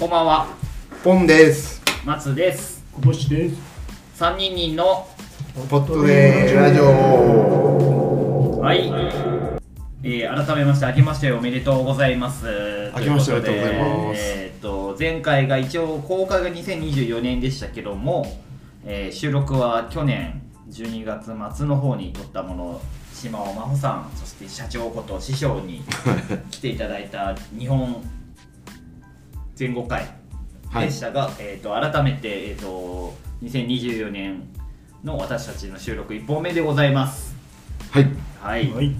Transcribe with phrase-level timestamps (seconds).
[0.00, 0.46] こんばんは、
[1.04, 1.82] ポンです。
[2.06, 2.82] 松です。
[2.94, 3.56] 小星です。
[4.14, 5.06] 三人人の、
[5.68, 8.60] ポットでラジオ。
[8.62, 8.88] はい、
[10.02, 12.46] えー、改めまして、明けましておめでとうございます。
[12.96, 18.40] 明けましておめでとうございますえーっと、前回が一応、公開が2024年でしたけども、
[18.86, 20.40] えー収録は去年
[20.70, 22.80] 12月末の方に撮ったもの、
[23.12, 25.82] 島尾真帆さん、そして社長こと師匠に
[26.50, 28.02] 来ていただいた日本
[29.60, 30.06] 全5回
[30.70, 34.48] はいでしたが、えー、と改めて、えー、と2024年
[35.04, 37.34] の私たちの収録1本目でございます。
[37.90, 38.06] はい。
[38.40, 38.94] はい、はい。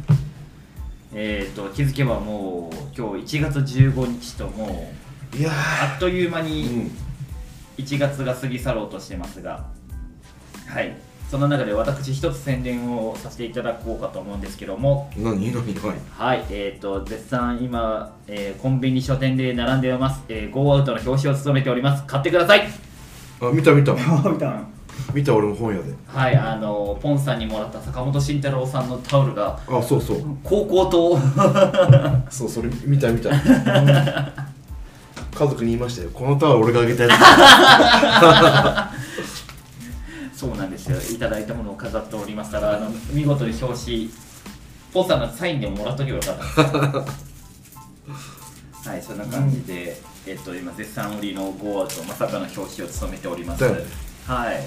[1.15, 4.93] えー、と気づけばもう今日1月15日とも
[5.33, 6.91] ういやあっという間にん。
[7.79, 9.65] 1月が過ぎ去ろうとしてますが、
[10.67, 10.95] はい、
[11.31, 15.97] その中で私一つ宣伝をさせていただこうかと思うんですけども、何何はい。
[16.11, 22.63] はい、えー、と絶賛今、えーコンビニ書店で並んでおります、えー、ゴーアウトの表紙を務めております買ってください
[23.41, 23.93] あ、見た見た。
[23.93, 23.97] あ、
[24.29, 24.61] 見た。
[25.15, 25.95] 見た俺も本屋で。
[26.09, 30.17] はい、あのポンさんにもらった坂本慎太郎さんのタオルがあ、そうそう。
[30.43, 31.19] 高校と
[32.29, 33.31] そう、それ見た見た。
[35.33, 36.11] 家族に言いましたよ。
[36.13, 37.09] このタワー俺があげたや
[40.41, 40.97] そうなんですよ。
[41.15, 44.11] いただいたものを飾っておりますからあの見事に表紙
[44.91, 46.63] ポンさんのサインでももらっとけばよかった。
[48.91, 53.65] はいそんな感じで、えっと今絶賛売りのゴーアウトまさかの表紙を務めております。
[54.27, 54.65] はい。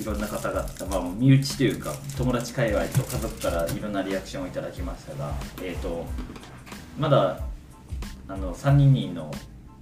[0.00, 0.04] い。
[0.06, 6.06] ろんな方々、まあ、身内というか友達界隈と家族からいろんなリアクションをいただきましたがえっ、と
[6.98, 7.40] まだ
[8.26, 9.30] あの3人人の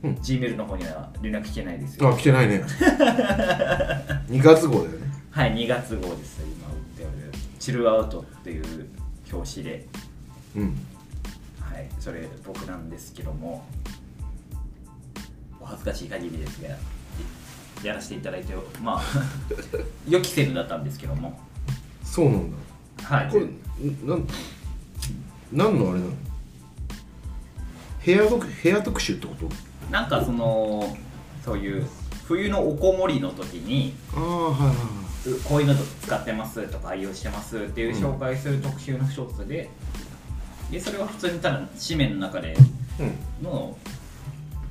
[0.04, 2.14] うん G メールの方には連絡来てないですよつ。
[2.14, 2.62] あ、来てないね。
[4.30, 5.08] 2月号だよね。
[5.30, 7.32] はい、2月号です、今売っておる。
[7.58, 8.88] チルアウトっていう
[9.32, 9.86] 表紙で、
[10.56, 10.76] うん。
[11.60, 13.64] はい、それ僕なんですけども、
[15.60, 16.68] お恥ずかしい限りですが、
[17.82, 19.02] やらせていただいて、まあ、
[20.08, 21.38] 予期せぬだったんですけども、
[22.04, 22.56] そうなんだ。
[23.02, 23.46] はい、これ、
[24.06, 24.26] なん、
[25.52, 26.12] 何のあれなの？
[28.04, 29.48] 部屋特部屋特集ってこと？
[29.90, 30.96] なんかその、
[31.44, 31.86] そういう
[32.26, 33.94] 冬のおこもりの時に。
[35.46, 39.68] こういうの使ってますとか愛用してますっていう紹介する特集の一つで、
[40.70, 42.56] でそれは普通にただ紙面の中で
[42.98, 43.44] うん。
[43.44, 43.76] の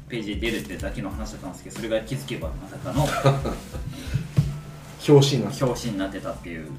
[0.09, 3.05] ページで出るってだけの話だったんですけどそれが気づけばまさかの
[5.07, 6.71] 表紙になって表紙になってたっていう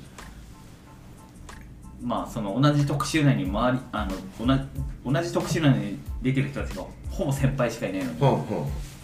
[2.03, 4.62] まあその同じ特集内に周りあの同じ
[5.04, 8.44] 同じ特集内に出てる人たちがほぼ先輩しかいないのに、はんはん。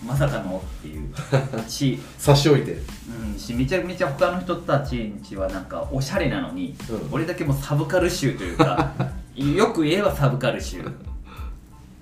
[0.07, 1.11] まさかのっていう。
[1.69, 2.73] し,、差し置いて。
[2.73, 7.09] うん、しめちゃめちゃ他の人たちんちはなんかおしゃれなのに、うん。
[7.13, 8.93] 俺だけもうサブカル集というか
[9.35, 10.85] よく言えばサブカル集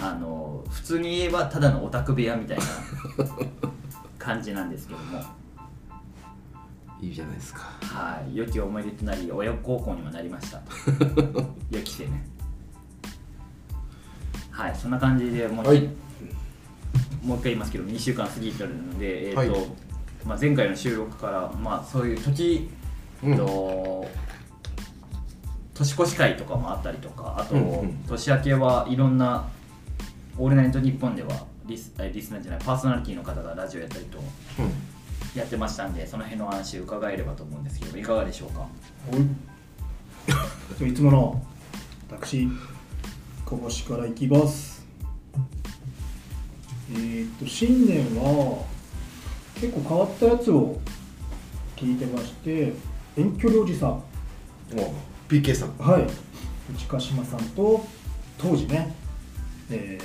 [0.00, 2.64] あの普通に言えばただのオタク部屋みたいな
[4.18, 5.22] 感じなんですけども。
[7.00, 7.62] いいじゃないですか。
[7.82, 8.36] はい。
[8.36, 10.60] 良き思い出となり親孝行にもなりました。
[11.70, 12.31] 予期せね
[14.52, 15.88] はいそんな感じでもう,、はい。
[17.24, 19.50] もう一回言いますけど2週間過ぎてるので、えーとはい。
[20.24, 22.70] まあ、前回の収録から、まあ、そういう時
[23.24, 23.36] うん。
[23.36, 24.06] と
[25.74, 28.04] 年越し会とかもあったりとかあと、うんうん。
[28.06, 29.48] 年明けはいろんな
[30.38, 34.72] 「オールナイトニッポン」ではリスえリスナーじゃないパーソナリティの方がラジオやったりとうん。
[35.34, 38.66] やってましたんでその辺の話伺えればと思うんですけどいかがでしょうか？
[40.26, 41.42] じゃあいつもの
[42.10, 42.46] 私
[43.52, 44.82] 小星からいきます。
[46.90, 48.64] えー、っと新年は
[49.56, 50.80] 結構変わったやつを
[51.76, 52.72] 聞いてまして
[53.14, 53.91] 遠距離おじさん。
[53.91, 54.02] も
[55.28, 55.76] う PK さん。
[55.76, 56.06] はい。
[56.72, 57.84] 内鹿島さんと
[58.38, 58.94] 当時ね、
[59.70, 59.98] え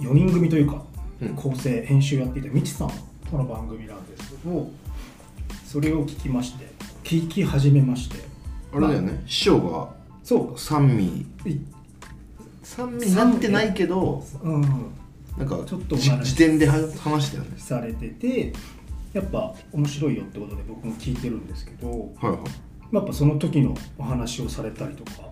[0.00, 0.82] 4人組というか、
[1.22, 1.36] うん。
[1.36, 2.90] 構成編集やっていたみちさん
[3.30, 4.68] との番組なんですけど
[5.64, 6.66] それを聞きまして
[7.04, 8.28] 聞き始めまして。
[8.72, 9.94] あれだよね師匠が
[10.24, 11.26] そ三味
[12.70, 14.62] 三味になってないけどうん。
[15.36, 17.50] なんかちょっと時点では話したよね。
[17.56, 18.52] されてて
[19.12, 22.94] やっぱ面白いよってことで僕も聞いてるんですけどはいはい。
[22.94, 25.28] やっぱその時のお話をされたりとか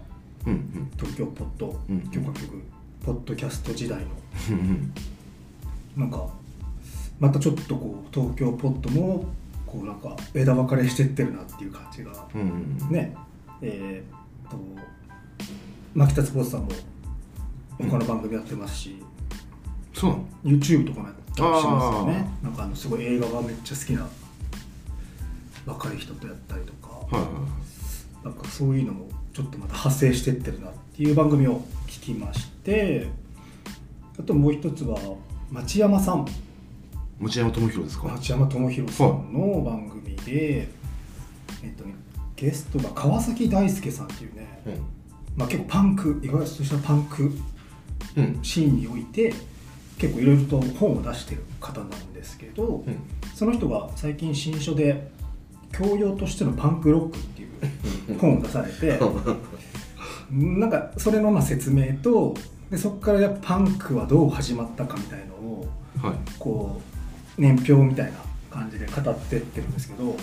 [0.47, 0.91] うんうん。
[0.97, 2.63] 東京ポッドうん許可局
[3.05, 4.07] ポッドキャスト時代の。
[5.97, 6.29] なんか
[7.21, 9.27] またちょっとこう東京ポッドも
[9.67, 12.13] こうなんか枝分かれしてってるなっていう感じが。
[12.35, 13.15] うんうんね。
[13.63, 14.59] えーっと
[15.95, 16.69] 牧田スポーツさんも
[17.79, 19.03] 他の番組やってますし、
[19.95, 22.29] そうなの？YouTube とかもやったりしますよね。
[22.43, 24.09] あなんかあのすごい映画がめっちゃ好きな
[25.67, 27.31] 若い人とやったりとか、はいはい
[28.25, 33.09] なんかそういうのもちょっとまた派生してってるなっていう番組を聞きまして。
[34.19, 34.99] あともう一つは
[35.53, 36.27] 町山さん。
[37.21, 38.09] 持山智弘ですか？
[38.09, 40.69] 町山智弘さんの番組で、
[41.63, 41.95] えっとね
[42.35, 44.73] ゲストが川崎大輔さんっていうね、うん
[45.37, 47.43] まあ、結構パンク意外としたパンクうん
[48.43, 49.33] シーンにおいて
[49.99, 52.97] 結構いろいろと本を出してる方なんですけど、うん。
[53.35, 55.11] その人が最近新書で
[55.73, 57.45] 「教養としてのパンクロック」ってい
[58.15, 58.99] う 本を出されて
[60.31, 62.35] なんかそれのまあ説明と
[62.71, 65.69] でそこからやっぱパンクはどう始まったかみたいのを
[65.99, 66.15] はい。
[66.39, 66.81] こ
[67.39, 68.19] う年表みたいな
[68.51, 70.17] 感じで語ってってるんですけど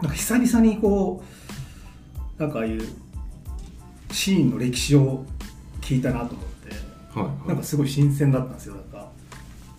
[0.00, 1.22] なんか久々にこ
[2.38, 2.82] うなんかああいう
[4.10, 5.24] シーンの歴史を
[5.80, 6.47] 聞いたなと思って
[7.14, 9.08] はいなんかすごい新鮮だったんですよなんか。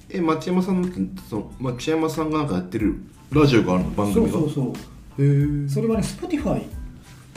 [0.10, 3.00] え町山さんってその町山さんがなんかやってる
[3.32, 4.32] ラジオがあるの番組が？
[4.32, 4.74] そうそうそ
[5.18, 5.24] う。
[5.24, 6.68] へえそれはね Spotify へ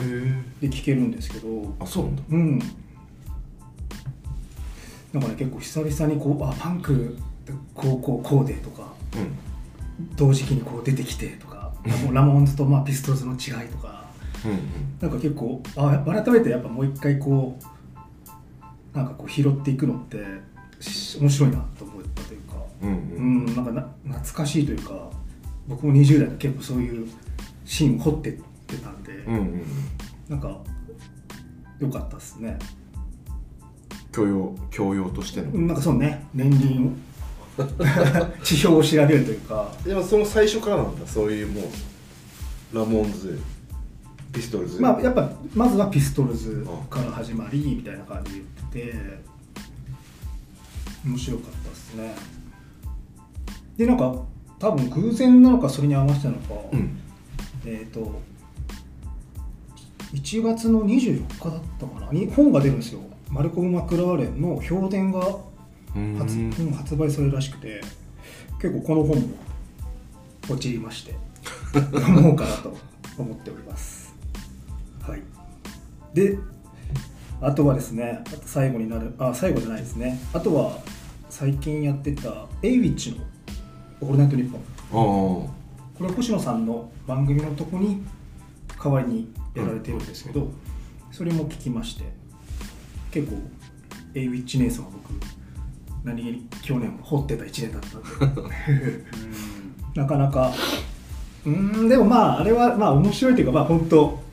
[0.01, 1.75] えで聞けるんですけど。
[1.79, 2.23] あそうなんだ。
[2.31, 2.59] うん。
[5.13, 7.15] なんかね結構久々にこうあパンク
[7.75, 10.15] こうこうこうでとかうん。
[10.15, 14.03] 同時期にこう出てきてとかラモラモンズとまあピストルズの違いとか。
[14.43, 14.59] うん。
[14.99, 17.65] なんか結構あ改めてやっぱもう一回こう
[18.93, 20.17] なんかこう拾っていくのって
[20.79, 22.55] し面白いなと思ったというか。
[22.81, 25.09] うんううんんなんかな懐かしいというか
[25.67, 27.07] 僕も20代で結構そういう
[27.65, 29.63] シーンを掘ってってたんで、うんうん
[30.29, 30.57] なんか
[31.79, 32.57] 良かったですね。
[34.13, 35.51] 教養教養としての。
[35.51, 36.25] なんかそうね。
[36.33, 36.91] 年輪を。
[38.43, 39.71] 地表を調べるというか。
[39.85, 41.05] でもその最初からなんだ。
[41.05, 43.39] そういうもうラモーンズ
[44.31, 44.81] ピストルズ。
[44.81, 48.43] まあやっぱまずはピストルズから始まりみたいな感じ
[48.73, 48.93] てて
[51.05, 52.15] 面白かったですね。
[53.77, 54.15] でなんか
[54.59, 56.99] 多分偶然なのかそれに合わせたのか、うん。
[57.65, 58.21] えっ、と
[60.13, 62.11] 1月の24日だったかな。
[62.11, 63.01] に本が出るんですよ。
[63.29, 65.37] マルコム・マクラーレンの評伝が
[65.95, 66.15] うん。
[66.17, 67.81] 発,、本発売されるらしくて
[68.61, 69.27] 結構この本も
[70.47, 71.15] ポチりまして
[71.73, 72.75] 読もうかなと
[73.17, 74.15] 思っております。
[75.01, 75.21] はい。
[76.13, 76.37] で
[77.43, 80.19] あとはですねあと最後になるあ最後じゃないですね。
[80.33, 80.79] あとは
[81.29, 83.17] 最近やってた「エイウィッチの
[84.01, 84.61] オールナイトニッポン」
[84.91, 85.49] あこ
[86.01, 88.03] れは星野さんの番組のとこに
[88.83, 90.51] 代わりにやられてるんですけど、
[91.11, 92.03] それも聞きまして
[93.11, 93.37] 結構
[94.15, 95.13] エイウィッチ姉さんは僕
[96.03, 99.05] 何気に去年掘ってた1年だったんで。
[99.95, 100.51] なかなか
[101.45, 104.23] うーんでもまああれはまあ面白いというかまあ本当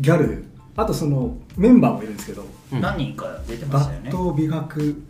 [0.00, 0.45] ギャル
[0.76, 2.80] あとそのメンバーもいるんですけどうん。
[2.80, 4.10] 何人か出てましたよね。
[4.10, 5.02] バッド美学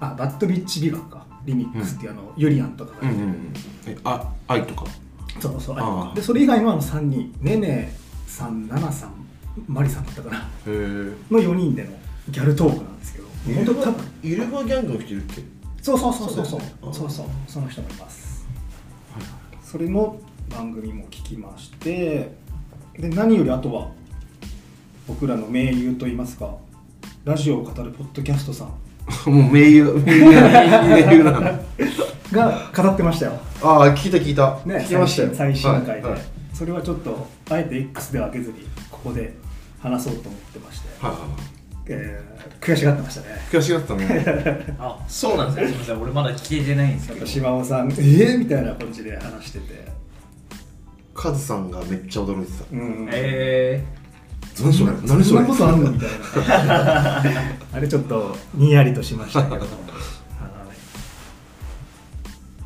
[0.00, 1.26] あバッドビッチ美学か。
[1.46, 3.34] リミックスっていうあの、ユリアンとかがうんうんう
[3.84, 3.98] 出てる、ん。
[3.98, 4.84] えあ愛とか？
[5.40, 6.12] そうそうあー。
[6.12, 7.34] あでそれ以外のあの3人。
[7.40, 7.96] ねね
[8.26, 9.12] さんななさん
[9.66, 10.38] マリさんだったかな。
[10.66, 11.90] の4人での
[12.28, 13.28] ギャルトークなんですけど。
[13.54, 15.42] 本当多分イルバギャングの人いるっけ？
[15.82, 16.60] そうそうそうそうそう。
[16.94, 18.46] そうそうその人もいます。
[19.14, 19.22] はい。
[19.62, 20.18] それの
[20.50, 22.38] 番組も聞きまして。
[22.98, 23.88] で何よりあとは
[25.06, 26.54] 僕らの盟友といいますか
[27.24, 28.68] ラジオを語るポッドキャストさん。
[29.30, 31.40] もう名優名優名優なの。
[32.30, 35.30] が語ってましたよ、ああ聞いた聞いた、ね、聞きましたよ。
[35.34, 36.20] 最新回で、はいはい。
[36.54, 38.58] それはちょっとあえて X では開けずに
[38.90, 39.34] ここで
[39.80, 41.20] 話そうと思ってまして、はいはい
[41.88, 42.30] えー
[42.60, 43.26] 悔しがってましたね。
[43.50, 44.76] 悔しがったね。
[44.78, 45.68] あそうなんですよ。
[45.68, 46.02] すみません。
[46.02, 47.26] 俺まだ聞けてないんですけど。
[47.26, 49.88] 島尾さん「えー?」みたいな感じで話してて、
[51.14, 52.64] カズさんがめっちゃ驚いてた。
[52.70, 53.08] うん。
[53.10, 53.82] え
[54.62, 54.92] 何それ？
[55.06, 56.08] 何そんなことあんのみたい
[56.66, 57.22] な。
[57.72, 59.56] あれちょっとにやりとしましたけど。
[59.56, 59.66] は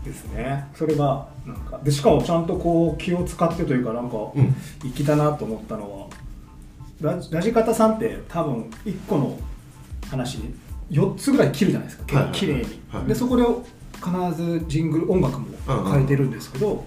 [0.05, 0.07] い。
[0.07, 0.67] ですね。
[0.75, 4.55] それがなんかでしかもちゃんとこう気を使ってというかなんかうん。
[4.95, 6.09] 粋だなと思ったのは
[7.01, 9.39] ラジラジカタさんって多分1個の
[10.09, 10.55] 話に
[10.91, 12.05] 4つぐらい切るじゃないですか。
[12.07, 13.05] 結構綺麗に、はい。
[13.07, 13.45] でそこで
[13.95, 14.11] 必
[14.43, 15.47] ずジングル音楽も
[15.91, 16.85] 変えてるんですけど、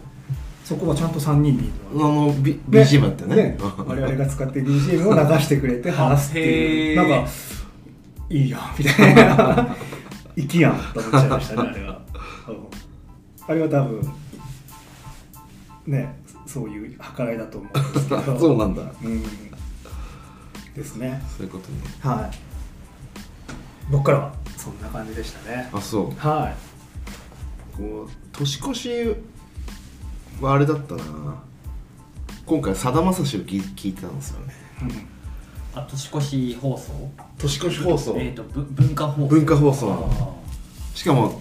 [0.67, 2.07] そこはちゃんと3人でいるの？
[2.07, 6.95] あの、BGM だったよね我々が使ってる BGM を流してくれて話すっていう。
[6.97, 7.31] なんか
[8.29, 9.77] いいやんみたいな。
[10.35, 12.01] 粋やんと思っちゃいましたねあれは。
[12.49, 12.57] うん。
[13.47, 14.13] あれは多分
[15.85, 18.21] ねそういう計らいだと思うんですけど。
[18.37, 18.81] そうなんだ。
[18.81, 19.23] うん。
[20.75, 21.23] ですね。
[21.37, 21.77] そういうことね。
[22.01, 22.37] はい。
[23.89, 25.69] 僕からはそんな感じでしたね。
[25.71, 26.11] あそう。
[26.19, 26.53] は
[27.77, 29.15] こう年越し
[30.41, 31.01] はあれだったな。
[32.45, 34.53] 今回さだまさしを聞い聞いてたんですよね。
[34.81, 35.07] い、うん。
[35.79, 37.11] あ年越し放送？
[37.37, 38.15] 年越し放送。
[38.17, 39.27] えっ、とぶ文化放送。
[39.27, 40.37] 文化放送。
[40.93, 41.39] あしかも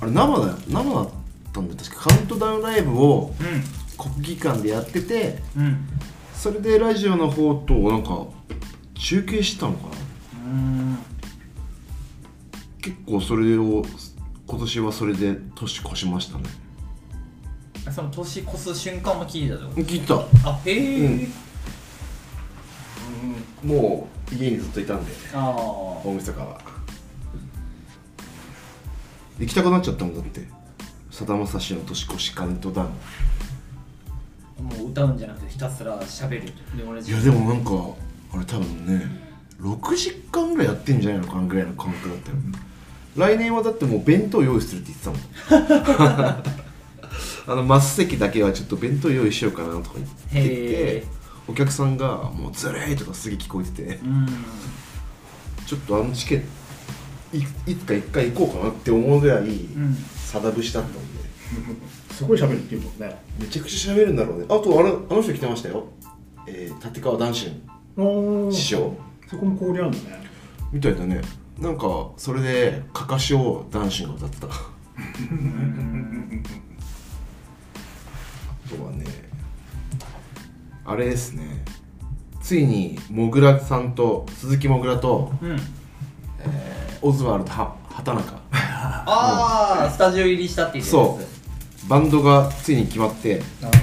[0.00, 1.08] あれ生だよ生だっ
[1.52, 5.88] たんで確かカウントダウンライブをー国技館でやっててうんうん。
[6.34, 8.26] それでラジオの方となんか
[8.94, 10.50] 中継してたのかな？
[10.50, 10.98] うん。
[12.80, 13.84] 結構それを
[14.46, 16.44] 今年はそれで年越しましたね
[17.92, 20.14] その年越す瞬間も聞いたってこと聞いた。
[20.48, 21.28] あへえ、
[23.64, 23.68] うん。
[23.68, 25.50] もう家にずっといたんであ
[26.04, 26.60] 大晦日は。
[29.38, 30.46] 行きたくなっちゃったもんだって。
[31.10, 32.88] さだまさしの年越しカウントダウン。
[34.58, 36.52] あもう歌うんじゃなくてひたすら喋る。
[37.06, 37.70] いやでもなんか
[38.32, 39.06] あれ多分ね
[39.60, 42.36] 6時間ぐらいやってんじゃないのかなぐらいの感覚だったよ。
[43.16, 46.42] 来年はだってもう弁当用意するって言ってたもん
[47.46, 51.06] あの末席だけはちょっと弁当用意しようかなとか言ってへてー
[51.46, 54.26] お客さんがもうずれーとかすげえ聞こえててうん。
[55.66, 56.46] ちょっとあのチケット
[57.36, 59.94] いいつか一回行こうかなって思うぐらいうん。
[59.94, 60.98] さだ節だったんで、
[62.14, 63.16] すごい喋るっていうもんね。
[63.38, 64.46] めちゃくちゃ喋るんだろうね。
[64.48, 65.86] あとあれあの人来てましたよ、
[66.46, 67.52] えー、立川談春。
[68.52, 68.96] 師匠。
[69.28, 70.24] そこも交流あるんだね。
[70.72, 71.20] みたいだね。
[71.58, 74.46] なんかそれでかかしを男子が歌ってた。
[74.48, 74.50] あ
[78.76, 79.04] とはね
[80.84, 81.64] あれですね。
[82.42, 85.52] ついにもぐらさんと鈴木もぐらと、うん。
[86.40, 88.32] えーオズワルドは畑中。
[88.50, 91.88] ああ、スタジオ入りしたって言ってそう。
[91.88, 93.76] バンドがついに決まってああこ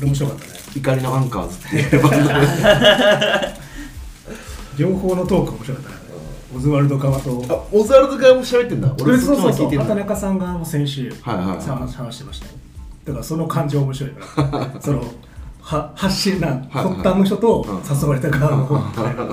[0.00, 0.52] れ面白かったね。
[0.74, 2.34] 怒りのアンカーズっていう バンドで。
[4.78, 5.96] 両方のトーク面白かったね。
[6.56, 7.44] オズワルド側と。
[7.48, 8.92] あオズワルド側も喋ってんだ。
[9.00, 11.62] 俺そうそうそうも聞いてる畑中さん側も先週はいはいはい。
[11.62, 12.52] さ話してましたよ
[13.10, 15.04] だからその感情面白いから その
[15.60, 18.64] は発信なはい発端の人とうん誘われた側の。
[18.66, 19.24] 方みたい な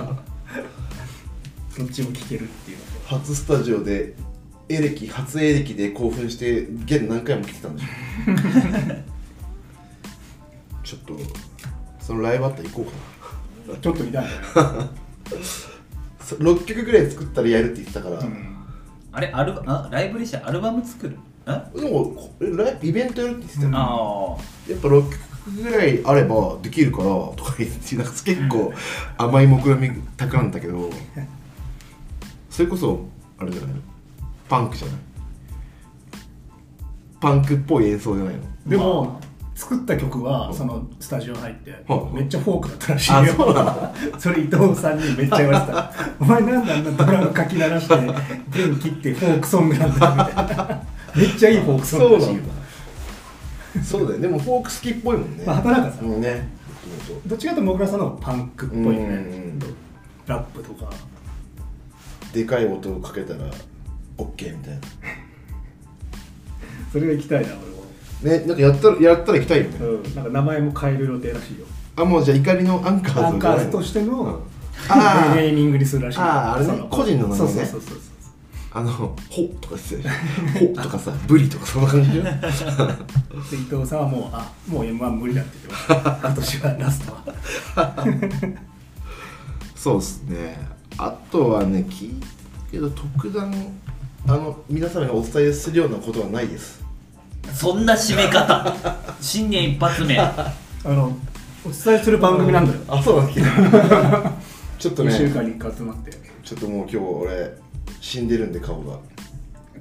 [1.78, 2.78] どっちも聞けるっていう。
[3.06, 4.16] 初スタジオで
[4.70, 7.88] エレキ初エレキで興奮してゲン何回も来てたんでしょ
[10.84, 11.14] ちょっと
[12.00, 12.88] そのライブあったら行こ
[13.68, 14.90] うかちょっと見たいね、な
[16.20, 18.56] そ6曲ぐらい作ったらやるって言ってたから、うん。
[19.12, 21.18] あれアルバあライブでしたアルバム作る？
[21.76, 24.38] でもこライブイベントやるって言ってたよ、うんあ
[24.72, 28.74] やっぱ6曲ぐらいあればできるからとか言ってなんか結構
[29.18, 30.90] 甘い目論みたくなんだけど
[32.50, 33.06] それこそ
[33.38, 33.72] あれじゃない
[34.50, 34.98] パンクじゃない？
[37.22, 38.42] パンクっぽい演奏じゃないの？
[38.68, 39.20] でも、
[39.56, 43.34] 作った曲はそのスタジオ入って、はいめっちゃフォークだったらしいあよ
[44.20, 47.96] それ伊藤さんにめっちゃ言われてた「お前なんであんなドラムかき鳴らして
[48.54, 50.82] 電気ってフォークソングなんだ」みたいな
[51.18, 52.28] めっちゃいいフォークソングらし
[53.84, 54.16] そうだ。
[54.16, 54.20] よ。
[54.20, 55.44] でもフォーク好きっぽいもんね。
[55.46, 56.48] まあ畑中さんうんね。
[57.26, 58.98] どっちかというともぐらさんのパンクっぽいよね。
[58.98, 59.04] うん。
[59.04, 59.16] うんう
[59.66, 59.76] ん
[60.28, 60.90] ラップとか。
[62.34, 63.40] でかい音をかけたら
[64.18, 64.76] OK みたいな。
[66.92, 67.54] それが行きたいな
[68.22, 71.66] ねなんかやったらやったら行きたいよね、俺も、うん、なんか名前も変える予定らしいよ。
[71.96, 74.42] あもうじゃあ怒りのアンカーズアンカーズとししての、
[74.90, 75.36] あー。
[75.36, 76.26] ネーミングにするらしいよ。
[76.26, 76.88] あーあれね。
[76.90, 77.38] 個人の名前ね。
[77.38, 77.98] そうそうそうそう
[78.72, 78.92] あの
[79.30, 80.16] 「ほ」とか言ってたよ。
[80.76, 82.32] ほ」とかさ「ブリ」とかそんな感じでで伊
[83.66, 88.06] 藤さんはもうあもう M1 無理だって言ってました今年はラストは。
[89.76, 90.60] そうっすね。
[90.98, 92.28] あとはね聞いた
[92.72, 93.54] けど特段
[94.28, 96.84] あの皆様にお伝えするようなことはないです。
[97.48, 98.76] あそんな締め方。
[99.22, 100.20] 新年一発目。
[100.20, 100.54] あ
[100.86, 101.18] の
[101.66, 102.80] お伝えする番組なんだよ。
[102.88, 103.32] あそうなんだ。
[103.32, 103.36] っ
[104.78, 106.12] けちょっと2週ね間に1回集まって。
[106.44, 107.58] ちょっともう今日俺
[108.08, 108.98] 死んでるんで顔が。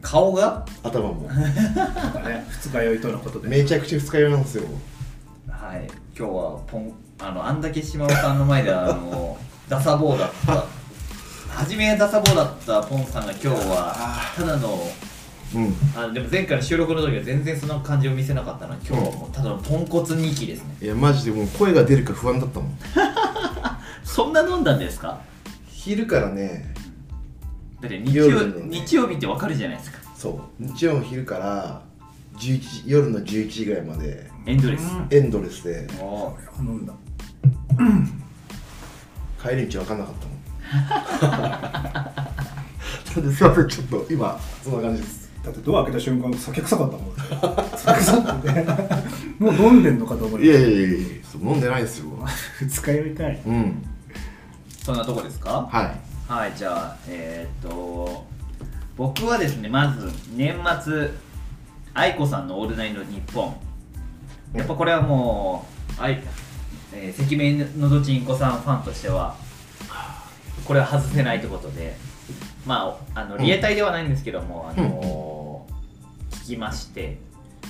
[0.03, 0.67] 顔が？
[0.83, 1.29] 頭も。
[1.29, 3.47] なんかね二日酔いとのことで。
[3.49, 4.65] めちゃくちゃ二日酔いなんですよ。
[5.49, 5.87] はい。
[6.19, 9.39] 今日はポンあのあんだけ島尾さんの前であの
[9.71, 10.65] ダサ坊だった。
[11.51, 13.95] 初めはダサ坊だったポンさんが今日は
[14.37, 14.77] ただの
[15.55, 15.75] うん。
[15.97, 20.77] あでも前回の収録の時は全然その感じを見せなかったのに今日はもうただの豚骨2期ですね。
[20.83, 22.79] いやマジでもう声が出るか不安だったもん。
[24.03, 25.21] そんな飲んだんですか？
[25.69, 26.75] 昼からね
[27.89, 28.57] だって日曜夜の。
[28.67, 29.99] ね日曜日ってわかるじゃないですか。
[30.17, 30.41] そう。
[30.59, 31.83] 日曜の昼から
[32.39, 34.31] 11時夜の11時ぐらいまで。
[34.47, 35.87] エンドレス、エンドレスで。
[36.01, 36.63] おー。
[36.63, 36.93] 飲んだ。
[39.43, 40.37] 帰り道分かんなかったもん。
[43.17, 45.27] なんですいませんちょっと今そんな感じです。
[45.45, 47.07] だってドア開けた瞬間酒臭かったもん。
[47.77, 48.67] 酒臭くて
[49.39, 50.99] もう飲んでんのかと思ういやいやいやいや
[51.31, 52.07] そう飲んでないですよ
[52.61, 53.41] 二日酔いかい。
[53.47, 53.83] うん。
[54.83, 55.69] そんなとこですか？
[55.71, 58.25] はいはいじゃあえーっと
[58.97, 61.11] 僕はですねまず年末
[61.95, 63.57] 愛子さんの「オールナイトニッポン」
[64.59, 65.67] やっぱこれはも
[65.99, 66.23] うあい、
[66.93, 69.37] えー、赤面のどちんこさんファンとしては
[70.65, 71.97] これは外せないということで
[72.67, 73.43] まああのうん。
[73.43, 77.19] リエタイではないんですけども、あのー聞きまして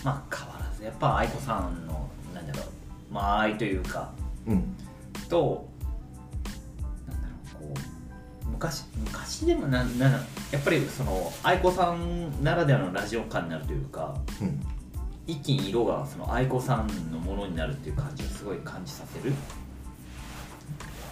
[0.05, 2.65] まあ変わらずやっぱ愛子さんのなんだろう
[3.11, 4.11] まあ愛というか
[4.47, 4.77] うん。
[5.29, 5.67] と
[8.57, 10.11] 昔昔でもなな
[10.51, 14.61] やっぱりその愛子さんならではのラジオ感になるというかうん。
[15.27, 19.35] 一気に色がその愛子さんのものになるっていう感じをすごい感じさせる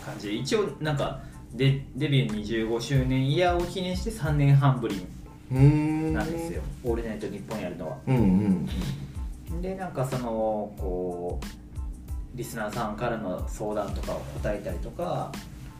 [0.04, 1.20] 感じで一応なんか
[1.52, 5.06] デデビュー25周年イヤーを記念して3年半ぶり
[5.50, 7.98] なんですよ「オールナイトニッポン」やるのは。
[8.06, 9.62] うんうん。
[9.62, 15.30] でなんかそのこうリスナーさんからの相談とかを答えたりとか、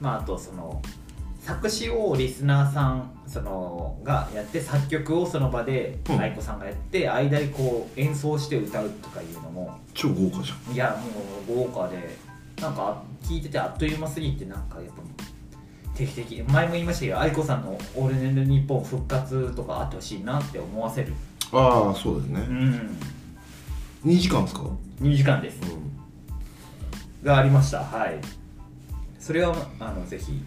[0.01, 0.81] まあ、あとその
[1.45, 6.19] 作詞をリスナーさんそのがやって作曲をその場でうん。
[6.19, 10.75] 愛子さんがやって間にこう演奏して歌うとかいうのも超豪華じゃん。
[10.75, 10.99] いや
[11.47, 12.17] もう豪華で
[12.61, 15.03] なんか聞いててあっという間すぎてなんかやっぱ
[15.95, 21.13] 定期的前も言いましたけど愛子さんの「オールネルニッポン」復活とかあってほしいなって思わせる。
[21.53, 22.41] ああそうですね。
[22.49, 22.97] うん。
[24.07, 24.63] 2時間ですか
[25.03, 25.61] ？2時間です。
[27.23, 27.85] うがありました。
[27.85, 28.19] はい。
[29.19, 30.43] それはあのぜひ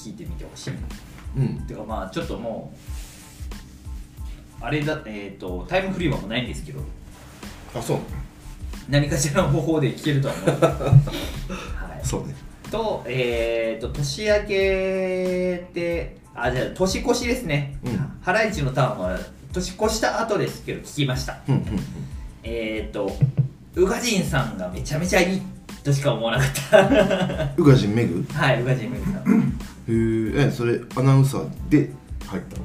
[0.00, 0.70] 聞いてみてほしい。
[0.70, 0.76] ん
[1.36, 1.66] うん。
[1.66, 6.80] てかまあちょっともうあれだえっ、とタイムフリーはもうないんですけど。
[7.74, 7.98] あそう。
[8.88, 10.60] 何かしらの方法で聞けるとは思う
[11.84, 12.34] はい、そうね。
[12.70, 18.12] とえっ、と年明けってあじゃあ年越しですね、うん。
[18.22, 19.18] ハライチのターンは
[19.52, 21.38] 年越した後ですけど聞きました。
[21.46, 21.64] うんうん
[22.42, 23.10] えっ、と
[23.74, 25.42] 宇賀神さんがめちゃめちゃいい
[25.84, 26.80] としか思わなかった。
[26.80, 29.58] うん宇賀神メグはい宇賀神めぐさん
[29.90, 31.92] へええそれアナウンサーで
[32.26, 32.64] 入ったの？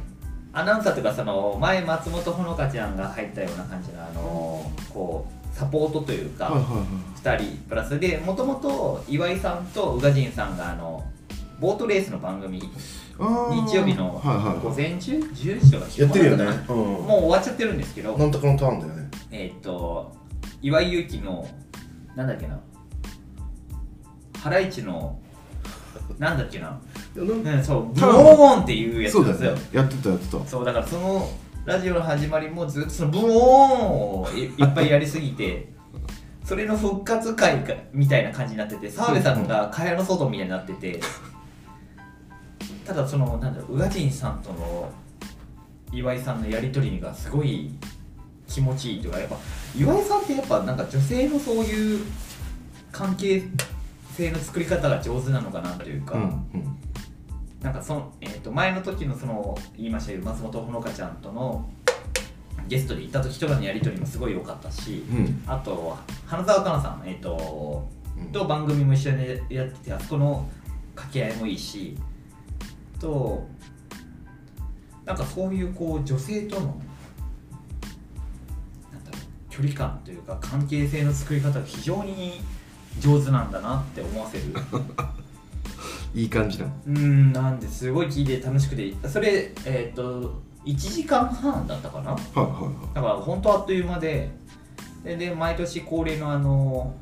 [0.53, 6.85] アナウンサーというかその前松本穂香ちゃんが入ったような感じのあのこうサポートというか、はいはいはい
[7.25, 11.03] 2人プラスでもともと岩井さんと宇賀神さんがあの
[11.59, 16.45] ボートレースの番組日曜日のはいはい午前中？10時とかやってるよね。
[16.67, 19.09] もう終わっちゃってるんですけどなんとかのターンだよね。
[19.31, 20.15] えーっと
[20.61, 21.47] 岩井勇気の
[22.15, 22.59] なんだっけな？
[24.39, 25.19] ハライチの
[26.19, 26.79] なんだっけな、
[27.15, 27.93] うん、そう。
[27.93, 29.51] ブオーンっていうやつなんですよ。
[29.73, 30.45] やってたやってた。
[30.45, 31.29] そうだからその
[31.65, 35.67] ラジオの始まりもずっとそのブオーンをいいっぱいやりすぎて
[36.45, 40.99] それの復活会かみたいな感じになってて澤部さんが蚊帳の外みたいになってて
[42.85, 44.91] ただそのなんだろう宇賀神さんとの
[45.91, 47.71] 岩井さんのやり取りがすごい
[48.47, 49.35] 気持ちいいというかやっぱ
[49.75, 52.05] 岩井さんってやっぱなんか女性のそういう
[52.91, 53.41] 関係
[54.15, 56.77] 性の作り方が上手なのかなというか、うんうん。
[57.61, 61.67] なんかその、えー、と前の時のその言いましたけど松本穂香ちゃんとの
[62.67, 65.43] ゲストで行った時とかのやり取りもすごい良かったし、うん。
[65.45, 68.31] あと花澤香菜さん、えーとうん。
[68.31, 70.47] と番組も一緒にやっててあそこの
[70.95, 71.97] 掛け合いもいいし
[72.99, 73.45] と
[75.03, 76.81] なんかそういうこう女性との
[79.49, 82.41] 距離感というか関係性の作り方が非常に
[82.99, 84.43] 上手なんだなって思わせる。
[86.13, 86.65] いい感じだ。
[86.87, 88.93] うんなんですごい聞いて楽しくて。
[89.07, 92.11] それえっ、と1時間半だったかな？
[92.11, 94.31] はいはいはだから本当あっという間で。
[95.03, 96.95] でで毎年恒例のあの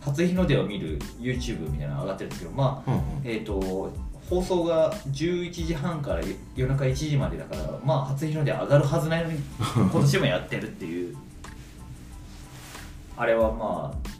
[0.00, 3.04] 初日の出を見る YouTube みたいなのが上がってるんですけどまあいうんうん。
[3.24, 3.92] えっ、と
[4.30, 6.22] 放送が11時半から
[6.54, 9.38] 夜中1時までだからまあ初日の出上がるはずないのに
[9.74, 11.16] 今年もやってるっていう。
[13.18, 14.15] あれはまあ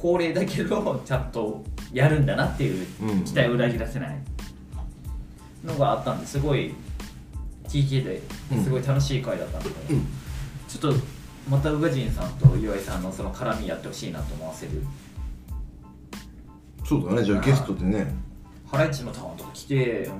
[0.00, 3.24] 恒例だけど ちゃんとやるんだなっていううん。
[3.24, 4.16] 期待を裏切らせない。
[5.64, 6.72] のがあったんですごい
[7.66, 8.22] 聞いてて
[8.62, 10.06] すごい楽しい回だったので、うん。
[10.68, 11.00] ちょっと
[11.50, 14.84] また宇賀神さんと岩井さんのその絡みやってほしいなと思わせる。
[16.84, 18.14] そうだねじゃあゲストでね。
[18.70, 20.12] ハライチのタワーとか来て、うん、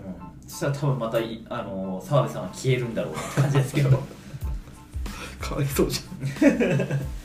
[0.46, 3.90] そしたら多分またいあの澤部さんは消えるんだろうなって感じですけど。
[5.38, 6.00] かわいそうじ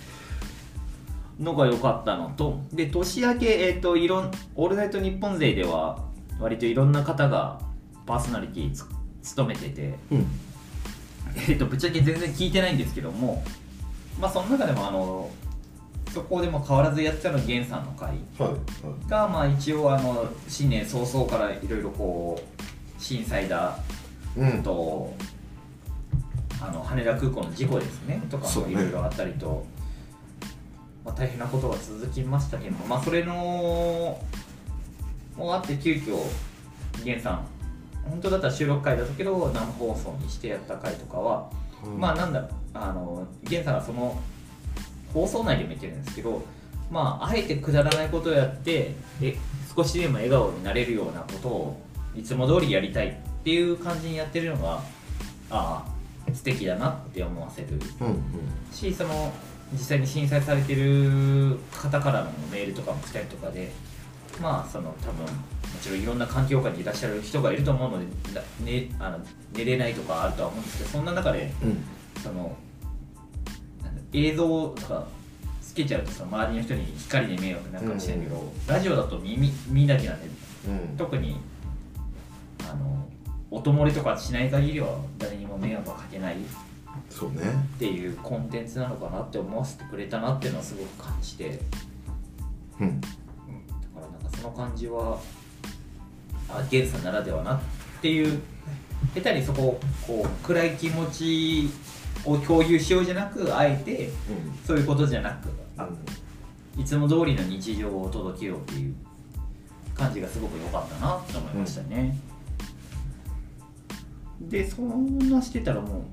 [1.43, 2.60] のが良かったのと。
[2.71, 5.99] で年明け、えーといろん「オールナイトニッポン勢」では
[6.39, 7.60] 割といろんな方が
[8.06, 8.86] パーソナリティつ
[9.21, 10.27] 務めてて、うん。
[11.36, 13.43] えー、とぶっちゃけ全然聞いてないんですけども
[14.21, 15.29] まあその中でもあの
[16.13, 18.19] そこでも変わらずやってたのが源さんの回
[19.08, 23.79] が、まあ、一応あの新年早々からいろいろこう震災だ
[24.38, 24.62] うん。
[24.62, 25.13] と
[26.62, 29.65] あの羽田空港の事故ですねとかもいろいろあったりと、
[31.05, 34.19] まあ、大変なことが続きましたけども、まあ、それの
[35.35, 36.19] もあって急遽
[37.03, 37.45] 源さん
[38.09, 41.49] 本当だったら収録回だったけど生放送にしてやった回とかは、
[41.97, 44.19] まあなんだろうあの源さんがその
[45.13, 46.43] 放送内でも言ってるんですけど
[46.91, 49.37] まああえてくだらないことをやってえ
[49.75, 51.81] 少しでも笑顔になれるようなことを
[52.15, 53.13] いつも通りやりたいっ
[53.43, 54.81] ていう感じにやってるのが
[55.49, 57.67] ああ素敵だなって思わせる。
[58.01, 58.17] うんうん。
[58.71, 59.31] しその
[59.73, 63.71] 実際に震災されてる方からのメールとかも来たりとかで
[64.41, 65.25] まあその多分
[65.83, 69.19] ちろんいろんな環境下にいらっしゃる人がいると思うので、なね、あの
[69.51, 71.83] 寝れないとかあるとは思うんですけどそんな中でうん。
[72.21, 72.55] その
[74.13, 75.07] 映像とか
[75.62, 80.27] つけちゃうとその周りの人に光で迷惑になるかもしれないけど、ラジオだと耳耳だけなんで
[80.67, 80.97] うん。
[80.97, 81.36] 特に
[82.62, 83.05] あの
[83.51, 86.36] 音漏れとかしない限りは誰にも迷惑はかけない。
[86.36, 86.38] っ
[87.10, 87.41] そうね。
[87.79, 91.60] ていうコンテンツなのかなって思わせてくれたなっていうのはすごく感じて。
[92.79, 93.01] うん。
[93.01, 93.13] だか
[93.95, 95.19] らなんかその感じは
[96.49, 97.60] あゲンさんならではなっ
[98.01, 98.41] ていう
[99.13, 101.69] 下手にそこをこう暗い気持ち
[102.25, 104.10] を共有しようじゃなくあえて
[104.65, 105.88] そういうことじゃなくあ
[106.77, 108.95] いつも通りの日常を届けようっていう
[109.93, 112.17] 感じがすごく良かったなと思いましたね、
[114.41, 116.03] でそんなしてたらもう、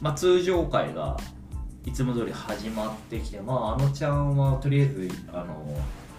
[0.00, 1.16] まあ、通常回が
[1.84, 5.78] いつも通り始まってきてまああのちゃんはとりあえずあの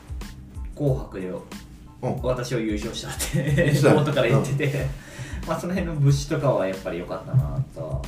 [0.76, 1.36] 「紅白」でう
[2.08, 2.22] ん。
[2.24, 4.88] 私を優勝したってそうだ妹から言ってて、
[5.48, 8.02] まあその辺の物資とかはやっぱり良かったなとは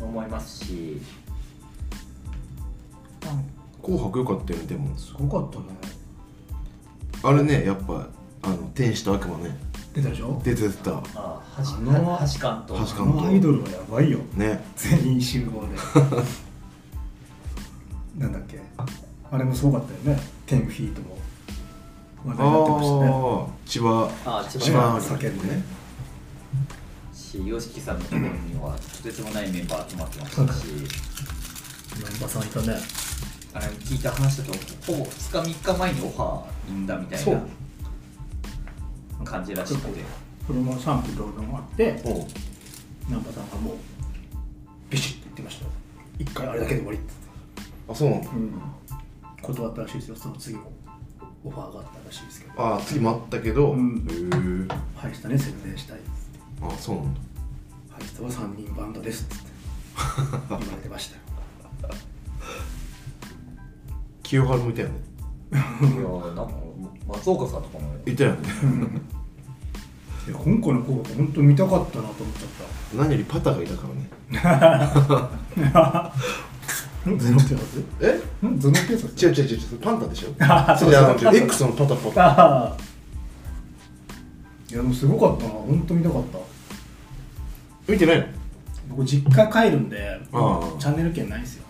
[0.00, 1.00] 思いますし。
[3.82, 4.96] 紅白良かったよねでも。
[4.96, 5.64] すごかったね。
[7.22, 8.06] あれねやっぱ
[8.42, 9.56] あの天使と悪魔ね
[9.94, 10.40] 出たでしょ？
[10.44, 10.92] 出てた。
[10.92, 14.18] ああ橋あの橋監とあ橋監のアイドルはやばいよ。
[14.34, 14.62] ね。
[14.76, 15.68] 全員集合で。
[18.18, 18.60] なんだっけ？
[19.30, 20.22] あれもすごかったよね。
[20.46, 21.18] 10フィートも。
[22.26, 23.12] 話題になってましたね。
[23.66, 24.10] 千葉。
[24.26, 24.80] あ千千葉。
[24.92, 25.62] 葉叫んでね。
[27.14, 28.28] し YOSHIKI さんのところに
[28.60, 30.66] はとてつもないメンバー集まってましたし。
[31.96, 32.78] 南波さんいたね
[33.54, 34.52] あれ聞いた話だと
[34.92, 37.34] ほぼ2日3日前にオファーいんだみたいそう。
[37.34, 37.40] な
[39.28, 40.02] 感じらしくて。
[40.46, 42.26] これも賛否両論あっておう。
[43.06, 43.76] 南波さんがもう
[44.88, 45.66] ビシッて言ってました。
[45.66, 45.70] よ
[46.18, 47.12] 一回あれだけで終わりって
[47.86, 50.16] あそうなんだ言って、断ったらしいですよ。
[50.16, 50.72] その次も
[51.44, 52.62] オファーがあったらしいですけど。
[52.62, 54.06] ああ次もあったけど、うん。
[54.08, 56.10] へえハイスタね宣伝したいっつって。
[56.62, 57.20] あそうなんだ。
[57.90, 59.48] ハイスタは3人バンドですっつって。
[60.48, 61.94] 言われてましたよ。
[64.22, 64.94] 清原もいたよね。
[65.52, 65.62] いや
[66.34, 66.50] なんか
[67.06, 67.94] 松岡さんとかも。
[68.06, 68.48] いたよね
[70.28, 72.48] いや今回の紅白本当見たかったなと思っちゃっ
[72.94, 74.10] 何よりパタがいたからね。
[77.18, 77.82] ゼノペアス？
[78.02, 78.20] え？
[78.46, 78.58] ん？
[78.60, 79.06] ゼノペアス？
[79.24, 79.78] 違う違う違う。
[79.80, 80.28] パンタでしょ。
[80.44, 81.36] あそうそう。
[81.36, 82.76] X のパタパタ。
[84.70, 85.50] いやでもすごかったな。
[85.50, 86.38] 本当見たかった。
[87.90, 88.26] 見てないの？
[88.90, 91.64] 僕実家帰るんでチャンネル権ないんですよ。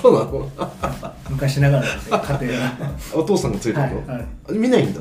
[0.00, 0.48] そうなの？
[1.30, 2.16] 昔ながらなんで家
[2.52, 2.76] 庭が。
[3.14, 4.26] お父さんがついてるの、はいはい。
[4.50, 5.00] あ見ないんだ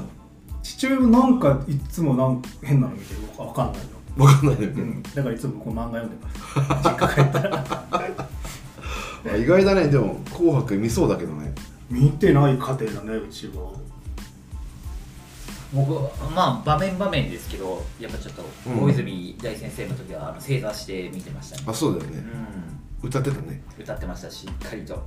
[0.68, 3.82] 父親もなんかいつもなんか変なの見てるわかんない
[4.18, 4.26] の。
[4.26, 6.40] わかんないよね、うん、だからいつもこう漫画読んでます。
[6.84, 7.64] 実家帰ったら。
[9.32, 9.88] あ意外だね。
[9.88, 11.54] でも「紅白」見そうだけどね。
[11.90, 13.72] 見てない家庭だねうちは。
[15.74, 15.94] 僕
[16.36, 18.84] まあ場面場面ですけどやっぱちょっとうん。
[18.84, 21.64] 大泉大先生の時はあの正座して見てましたね。
[21.66, 22.24] あそうだよね。
[23.04, 23.64] う歌ってたね。
[23.80, 25.02] ん歌ってましたしっかりと。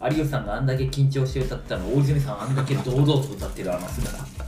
[0.00, 4.45] 有吉さんがあんだけ緊張して歌ったの大泉さんあんだけ堂々と歌ってるあの姿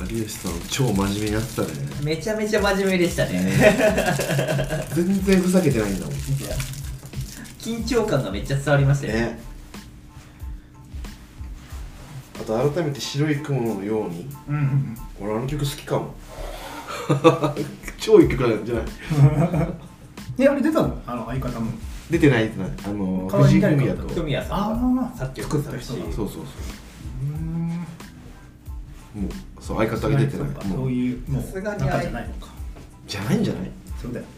[0.00, 1.68] 有吉さん超真面目にやってたね。
[2.02, 3.52] めちゃめちゃ真面目でしたね。
[4.92, 6.14] 全然ふざけてないんだもん。
[7.60, 9.12] 緊張感がめっちゃ伝わりましたよ。
[9.14, 9.20] ね。
[9.20, 9.38] ね
[12.40, 16.14] あと改めて白い雲のようにうん俺あの曲好きかも。
[17.98, 18.84] 超いい曲なんじゃない。
[20.38, 21.00] えあれ出たの？
[21.06, 21.70] あの相方も。
[22.10, 24.08] 出てない出てないあの藤井フミヤと。
[24.08, 25.18] フミヤさんあがー。
[25.18, 26.42] 作曲作った人そうそうそう
[27.22, 27.38] う。
[27.38, 27.68] ん。
[29.14, 30.46] もうそう相方が出てない。
[30.46, 32.52] そうかもそうういうもうさすがに仲じゃないのか。
[33.06, 33.70] じゃないんじゃない？
[34.02, 34.30] そうだよね。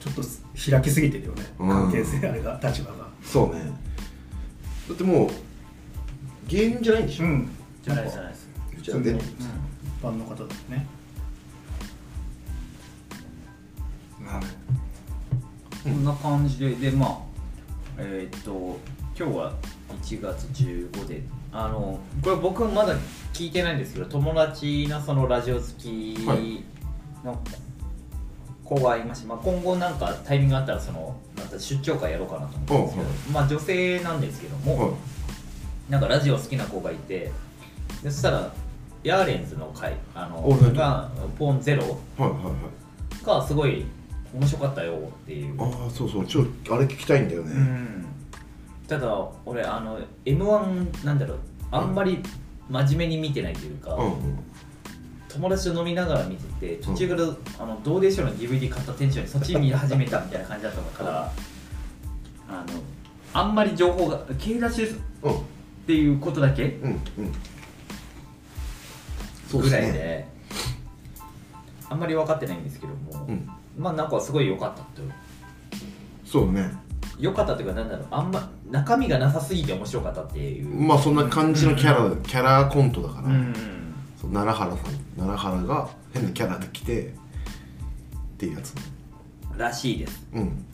[0.00, 0.22] ちょっと
[0.70, 1.42] 開きすぎてるよね。
[1.58, 1.68] うん。
[1.68, 3.08] 関係性あれが立場が。
[3.24, 3.62] そうね。
[4.88, 5.30] だってもう
[6.48, 7.48] 芸人じゃないんでしょ、ん。
[7.82, 8.48] じゃないじゃないです。
[8.82, 9.20] じゃあ出ない。
[9.20, 9.26] 一
[10.02, 10.86] 般の方だよね。
[15.82, 17.18] こんな感じででまあ
[17.96, 18.78] えーっと
[19.18, 19.54] 今日は
[20.02, 22.94] 1月15であのこれ僕はまだ
[23.32, 26.64] 聞いてないんですけど友達のそのラジオ好きはい。
[27.24, 27.40] の
[28.64, 34.92] 子がいまして、まあ、今後なんかタイミングがあったらそのまた出張会やろうかなと思ってるんですけど、はまあ女性なんですけども、はい。
[35.88, 37.32] なんかラジオ好きな子がいて
[38.02, 38.52] でそしたら
[39.02, 40.42] ヤーレンズの回あの
[40.74, 41.98] がポンゼロ
[43.24, 43.86] がすごい
[44.34, 45.54] 面白かったよっていう。
[45.62, 46.26] ああそうそう。
[46.26, 48.06] ちょあれ聞きたいんだよね、うん
[48.88, 51.38] ただ俺あの m 1なんだろう
[51.70, 52.22] あんまり
[52.70, 54.38] 真面目に見てないというか、うんうん。
[55.28, 57.22] 友達と飲みながら見てて途中から、
[57.60, 61.32] あのどうでしょうの DVD 買ったテンションにそっち見始めたみたいな感じだったから
[62.48, 62.66] あの
[63.34, 65.32] あんまり情報がダッシュっうん。
[65.86, 67.22] ていうことだけうんう
[69.58, 69.60] ん。
[69.60, 70.26] ぐらいで
[71.90, 73.48] あんまり分かってないんですけども、うん。
[73.78, 75.02] まあなんかすごい良かったと
[76.24, 76.70] そうね。
[77.18, 83.54] 良かったというかなんだろうあんま中身がなさすぎて面白かったっていう、まあそんな感じのキャラ、キャラコントだから、うん
[84.20, 87.10] そう奈良原さん奈良原が変なキャラで来てっ
[88.36, 88.74] ていうやつ。
[89.56, 90.26] らしいです。
[90.34, 90.64] うん。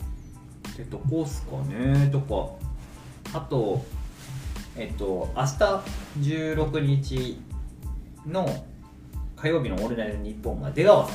[0.77, 2.09] でどこっすかね。
[2.11, 3.85] とかあと
[4.75, 5.49] えっと明日
[6.19, 7.41] 16日
[8.25, 8.65] の
[9.35, 11.13] 火曜日の「オールナイトニッポン」が出川さ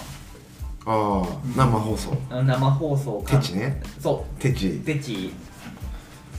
[0.87, 2.13] ああ生放送。
[2.43, 3.83] ん生放送テチね。
[3.99, 4.41] そう。
[4.41, 4.81] テチ。
[4.81, 5.33] テチ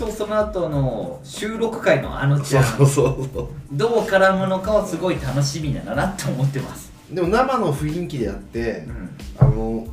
[0.01, 9.87] とその後の収録回のあのちゃんそうそうそどう絡むのかはすごい楽しみだなって思ってます、うでも生の雰囲気でやってうん、あの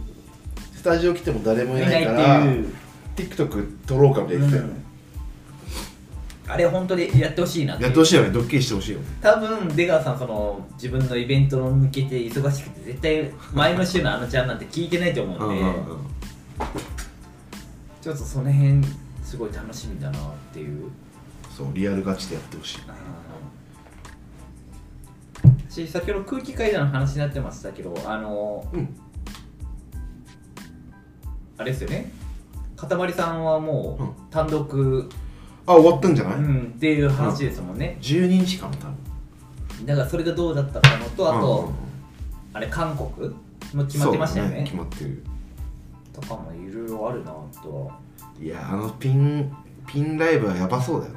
[0.75, 2.47] スタジオ来ても誰もいないから
[3.16, 4.81] TikTok 撮ろうかみたいな言ってたよね、
[6.49, 8.31] あれ本当にやってほしいなやってほしいよね。
[8.31, 9.07] ドッキリしてほしいよね。
[9.21, 15.99] 多分出川さんその自分のイベントに向けて忙しくて絶対前の週のあのちゃんなんて聞いてないと思うんで、うんうんうん。
[18.01, 18.81] ちょっとその辺
[19.29, 20.21] すごい楽しみだなっ
[20.55, 20.91] ていう。
[21.55, 22.79] そうリアルガチでやってほしい。
[25.69, 28.97] し先ほど空気階段の話になってましたけどあのうん。
[31.59, 32.11] あれですよね。
[32.75, 34.07] かたまりさんはもうん。
[34.07, 35.11] う単独、
[35.67, 39.85] あ終わったんじゃない、うん、っていう話ですもんね、12日かな多分。
[39.85, 41.75] だからそれがどうだったかのとあと、うんうんうん。
[42.55, 43.29] あれ韓国？
[43.75, 44.55] も決まってましたよね。
[44.57, 45.23] そう決まってる。
[46.14, 48.08] とかもいろいろあるなとは
[48.40, 49.53] いやあのピン
[49.87, 51.12] ピンライブはやばそうだよ。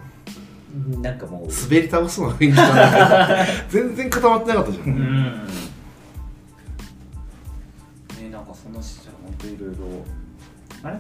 [1.02, 1.48] なんかもう。
[1.48, 5.48] 滑り倒すのが雰囲気だな 全然固まってなかったじゃん、うん。
[8.24, 10.06] ねなんかそのし本当いろいろ
[10.84, 10.98] あれ？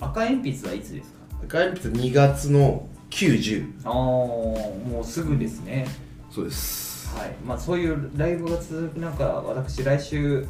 [0.00, 1.18] 赤鉛筆はいつですか？
[1.44, 5.86] 赤鉛筆2月の90ああもうすぐですね、
[6.30, 7.08] そうです。
[7.16, 7.34] はい。
[7.46, 10.46] まあそういうライブが続く中私来週、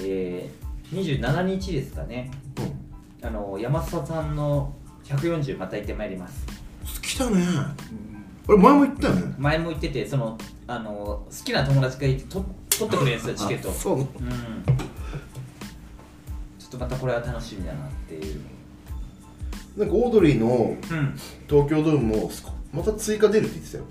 [0.00, 2.30] えー、27日ですかね。
[2.58, 2.81] うん
[3.22, 6.44] あの山里さんの140また行ってまいります。
[7.00, 7.44] 来たね。
[8.48, 9.34] 俺前も言ったよね。
[9.38, 13.70] 前も言っててそのあの好きな友達がいてと取ってくれるんですよチケット。
[13.70, 13.98] あそう。
[13.98, 14.06] うん。
[14.06, 18.40] ちょっとまたこれは楽しみだなっていう。
[19.76, 21.18] なんかオードリーのうん。
[21.48, 23.84] 東京ドームもすこまた追加出るって言ってたよ。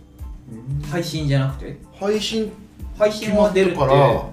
[0.91, 1.77] 配信じゃなくて？
[1.97, 2.51] 配信
[2.97, 3.77] 配信は出るって。
[3.77, 4.29] 決まったから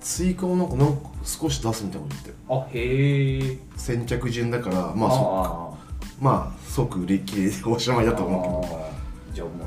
[0.00, 8.96] 追加をなんかなんか少し出すみたいなこと言ってたよあへえ先着順だからまあそあまあ即売り切れでおしまいだと思うけど。
[9.34, 9.66] じゃあもう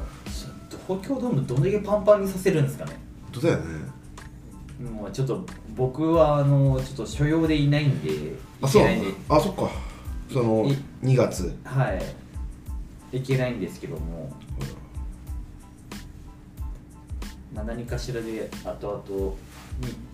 [0.87, 2.97] 東京ドームどんだけパンパンにさせるんですかね。
[3.31, 3.63] 本当だよね。
[4.89, 5.45] もうちょっと
[5.75, 8.81] 僕はあのちょっと所用でいないんであそう。
[8.81, 9.13] いけないんで。
[9.29, 9.69] あそっか。
[10.33, 11.55] そのい2月。
[11.63, 11.91] は
[13.11, 13.17] い。
[13.17, 14.31] いけないんですけども、
[17.59, 19.35] まあ、何かしらで後々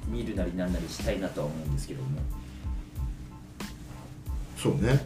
[0.10, 2.10] 見見るなりなんなりしたいなとは思うんですけども。
[4.58, 5.00] そうね。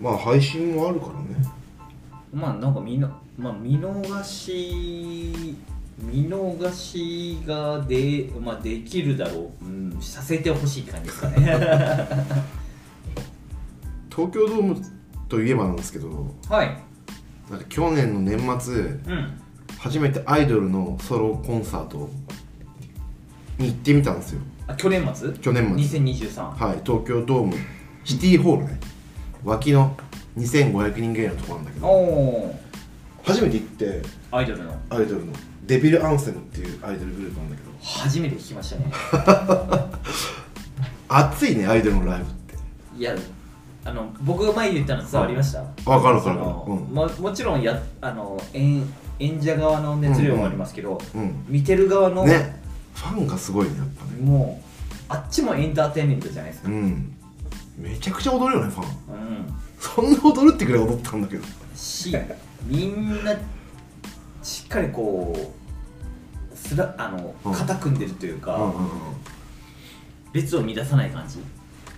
[0.00, 1.18] うまあ配信もあるからね。
[2.32, 5.56] んまあなんかみんな、まあ、見逃し
[5.98, 11.36] 見逃しがで,、まあ、できるだろう、うん、させてほしい感じですかね。
[14.08, 14.80] 東京ドーム
[15.28, 16.32] といえばなんですけど。
[16.48, 16.78] はい。
[17.50, 19.40] なんか去年の年末うん
[19.78, 22.08] 初めてアイドルのソロコンサート
[23.58, 24.40] に行ってみたんですよ。
[24.66, 25.32] あ去年末？
[25.34, 26.00] 去年末。
[26.00, 27.54] 2023はい東京ドーム。
[28.04, 28.78] シティホールね。
[29.44, 29.96] 脇の
[30.38, 31.88] 2500人ぐらいのとこなんだけおど。
[31.88, 32.58] お
[33.24, 34.76] 初めて行ってアイドルの。
[34.90, 35.32] アイドルの。
[35.66, 37.70] デビルアンセムっていうアイドルグループなんだけど。
[37.82, 38.92] 初めて聞きましたね。
[41.08, 42.56] 熱いねアイドルのライブって。
[42.98, 43.14] いや
[43.84, 45.60] あの僕が前に言ったの伝わりました？
[45.90, 46.36] わかるわかる。
[46.36, 46.94] そのうん。
[46.94, 48.82] ももちろんやあの演
[49.18, 52.60] 演者側の熱量もありますけど、うん見てる側の、ね。
[52.94, 54.20] ファンがすごいねやっぱね。
[54.20, 54.66] もう
[55.08, 57.16] あっちもエンターテインメントじゃないですか、うん。
[57.78, 58.86] めちゃくちゃ踊るよねファン。
[58.86, 61.44] うん、そんな踊るってくらい踊ったんだけど。
[61.74, 62.14] し
[62.64, 63.34] みんな
[64.42, 65.34] しっかりこ
[66.52, 67.52] うすらあのうん。
[67.52, 68.90] 肩組んでるというか、うんうんうん。
[70.32, 71.38] 列を乱さない感じ、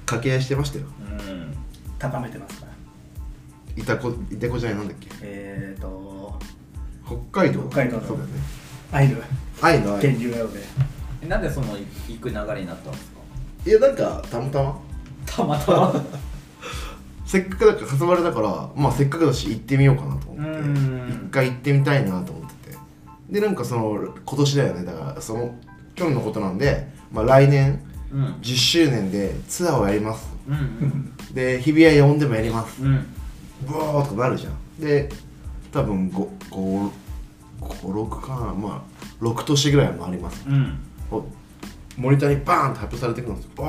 [0.06, 0.84] 掛け合いしてましたよ。
[1.00, 1.56] うん、
[1.98, 2.72] 高めてますから。
[3.76, 5.08] いたこいたこじゃないなんだっけ？
[5.22, 6.17] えーと
[7.30, 7.60] 北海道。
[7.70, 8.06] 北海道の。
[8.06, 8.34] そうだよね。
[8.92, 9.16] 愛の
[9.62, 10.06] 愛の愛。
[10.06, 10.60] 源流なので。
[11.22, 11.76] えなんでその
[12.08, 13.18] 行く流れになったんですか？
[13.66, 14.78] いやなんかたまたま。
[15.26, 16.04] たまたま？
[17.26, 20.50] せっかくだから誘われたからまあせっかくだし行ってみようかなと思って。
[20.60, 21.22] うん。
[21.28, 22.78] 一回行ってみたいなと思ってて。
[23.30, 24.84] でなんかその今年だよね。
[24.84, 25.54] だからその
[25.94, 27.80] 去年のことなんで、まあ、来年
[28.12, 28.24] うん。
[28.40, 30.28] 10周年でツアーをやります。
[30.48, 32.82] うんで日比谷呼んでもやります。
[32.82, 33.06] うんうん。
[33.66, 34.52] ブワーとかなるじゃん。
[34.80, 35.10] で
[35.78, 36.90] 多分 5, 5,
[37.60, 38.54] 56かな。
[38.54, 40.44] まあ6都市ぐらい回ります。
[40.48, 40.78] うん。
[41.10, 41.24] お
[41.96, 43.50] モニターにバーンって発表されてくるんですよ。
[43.58, 43.66] おー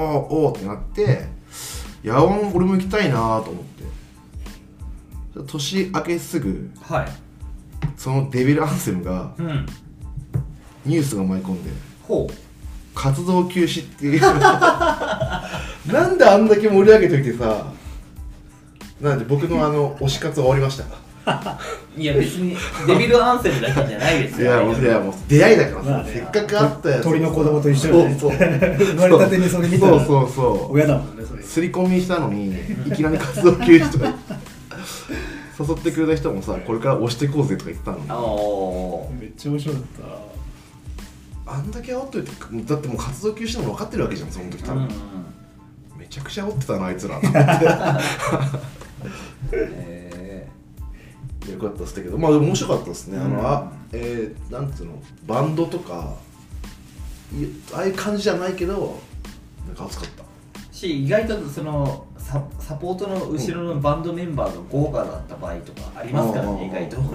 [0.50, 1.28] おーってなって
[2.04, 3.84] 野音俺も行きたいなと思って。
[5.48, 7.08] 年明けすぐはい。
[7.98, 9.66] そのデビルアンセムがうん。
[10.86, 11.70] ニュースが舞い込んで
[12.08, 12.34] ほう。
[12.96, 14.22] 活動休止っていう。
[14.22, 17.72] なんであんだけ盛り上げといてさ
[19.02, 20.84] なんで僕のあの推し活終わりました？
[21.98, 22.56] いや別に
[22.88, 24.48] デビルアンセムだけじゃないですよ。
[24.48, 26.12] いやもういやもう出会いだからさ、まあね。
[26.14, 27.04] せっかくあったやつ。
[27.04, 28.18] 鳥の子供と一緒だね。
[28.20, 28.48] そうそう。
[28.48, 30.74] 生まれたてにそれ見たらそうそうそう。
[30.74, 31.44] 親だもんねそれ。
[31.44, 32.50] 刷り込みしたのに
[32.88, 34.16] いきなり活動休止とか。
[35.60, 38.06] 誘ってくれた人もさこれから押してこうぜとか言ってたのに。
[38.10, 39.84] あのめっちゃ面白かっ
[41.46, 41.52] た。
[41.52, 42.32] あんだけ煽っといて
[42.66, 44.90] だってもう活動休止なの分かってるわけじゃんその時多分、うん
[45.98, 47.20] めちゃくちゃ煽ってたなあいつら。
[49.52, 50.09] え
[51.48, 53.34] よかったっすけどまあでも面白かったですね、あうん。
[53.34, 54.94] のあえー、なんつうの
[55.26, 56.16] バンドとか
[57.34, 59.00] いああいう感じじゃないけど
[59.68, 60.24] なんか熱かった。
[60.24, 60.26] ー
[60.72, 66.58] し意外とそのササポートの後ろのバンドメンバーが豪華だった場合とかありますからうん。
[66.58, 66.98] ね意外と。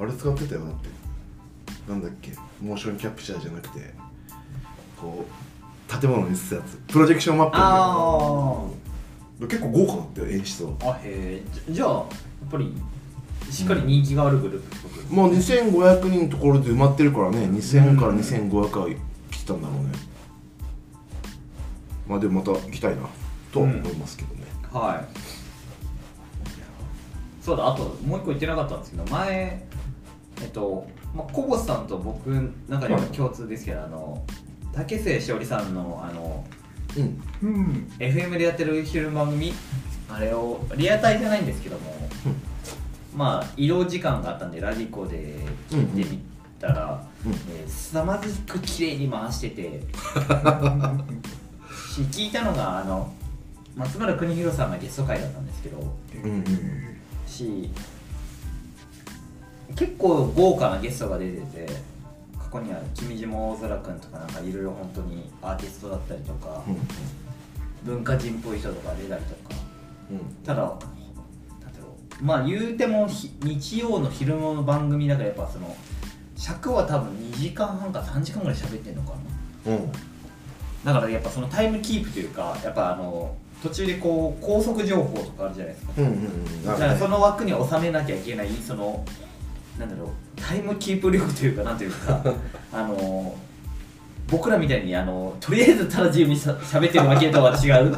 [0.00, 0.88] あれ使ってたよだって。
[1.88, 3.94] なんだっけモーションキャプチャーじゃなくて
[5.00, 6.76] こう建物に映すやつ。
[6.92, 8.87] プロジェクションマップみたいなあ
[9.40, 10.70] 結構豪華だったよ演出は。
[10.80, 12.06] あへえじゃあやっ
[12.50, 12.74] ぱり
[13.50, 14.94] しっかり人気があるグループってこと？
[14.96, 17.38] ですねもう2500人のところで埋まってるからね。
[17.46, 18.88] 2000から2500は
[19.30, 19.90] 来てたんだろうね。
[22.08, 23.02] まあでもまた行きたいな
[23.52, 25.06] とは思いますけどね、はい。
[27.42, 29.66] そうだあともう一個言ってなかったんですけど前
[30.42, 34.22] えっと、まあ、コボスさんと僕の中では共通ですけど、あの
[34.74, 36.44] 竹末しおりさんのあの
[37.00, 37.22] うん。
[37.42, 39.52] うん、FM でやってる昼番組
[40.10, 41.94] あれをリアタイじゃないんですけども、
[43.14, 45.36] まあ移動時間があったんでラジコで
[45.70, 46.20] 聞いてみ
[46.60, 49.82] たら、うんえー凄まじく綺麗に回してて。
[51.98, 53.12] し聞いたのがあの
[53.76, 56.44] 松村邦弘さんがゲスト会だったんですけどうんうん。
[57.26, 57.70] し
[59.74, 61.66] 結構豪華なゲストが出てて
[62.50, 66.76] 過去には君島大空くんとかなんかいろいろ本当にアーティストだったりとか、うん
[67.84, 69.54] 文化人っぽい人とか出たりとか。
[70.10, 70.44] うん。
[70.44, 70.72] ただ
[72.20, 75.76] まあ言うてもひ日曜の昼の番組だからやっぱその
[76.36, 79.12] 尺は多分2時間半か3時間ぐらい喋ってんのか
[79.66, 79.72] な。
[79.72, 79.92] うん。
[80.84, 85.92] だからやっぱそのタイムキープというかやっぱあの途中でこう高速情報とかあるじゃないですか。
[85.98, 86.64] うんうんうん。
[86.66, 89.04] だからその枠に収めなきゃいけないその
[89.78, 92.22] なんだろうタイムキープ力というかなんというか
[92.72, 93.34] あの
[94.28, 97.96] 僕らみたいにあのとりあえずただ自由にしゃ喋ってるわけとは違う。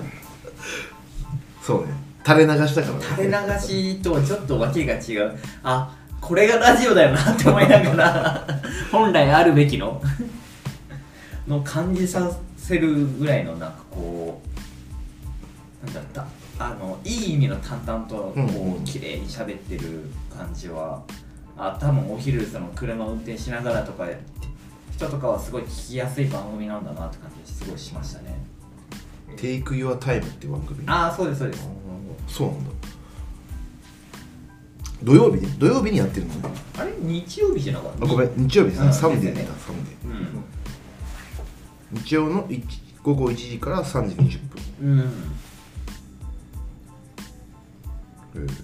[1.62, 1.92] そうね。
[2.26, 3.04] 垂れ流したからね。
[3.16, 5.32] 垂れ流しとはちょっとわけが違う。
[5.64, 8.46] あこれがラジオだよなって思いながら
[8.92, 10.00] 本来あるべきの？
[11.48, 14.40] の感じさせるぐらいのなんかこ
[15.82, 16.26] うなんだった？
[16.58, 21.02] あのいい意味の淡々とこうんうんう綺麗に喋ってる感じは、
[21.62, 24.08] あ多分お昼その車運転しながらとか
[24.96, 28.40] 人とかはすごい聞きやすい番組なんだなって感じすごいしましたね。
[29.36, 31.68] テイクユアタイムって番組ああそうですそうです。
[32.28, 32.70] そうなんだ。
[35.02, 36.34] 土曜日土曜日にやってるの？
[36.34, 36.40] ね
[36.78, 36.92] あれ？
[36.98, 38.04] 日曜日じゃなかった？
[38.04, 38.92] あごめん日曜日ですね、うん。
[38.92, 39.42] サムデーだ。
[39.54, 42.02] サムデうんー。
[42.04, 42.62] 日曜の1
[43.02, 44.40] 午後1時から3時20
[44.80, 44.88] 分。
[44.88, 45.00] うん、
[48.44, 48.62] えそ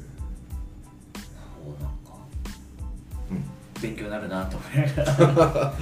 [3.81, 5.75] 勉強になるなと思いながら。